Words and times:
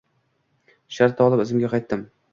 Shartta 0.97 1.27
olib 1.29 1.45
izimga 1.45 1.71
qaytdim. 1.75 2.07